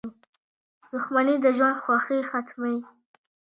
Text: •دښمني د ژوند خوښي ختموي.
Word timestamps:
•دښمني 0.91 1.35
د 1.43 1.45
ژوند 1.57 1.79
خوښي 1.83 2.19
ختموي. 2.29 2.77